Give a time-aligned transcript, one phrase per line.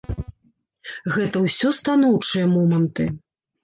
[1.17, 3.03] Гэта ўсё станоўчыя моманты.